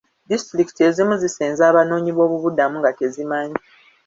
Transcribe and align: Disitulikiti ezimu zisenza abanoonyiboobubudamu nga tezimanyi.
Disitulikiti 0.29 0.81
ezimu 0.89 1.13
zisenza 1.21 1.63
abanoonyiboobubudamu 1.71 2.75
nga 2.79 2.91
tezimanyi. 2.99 3.59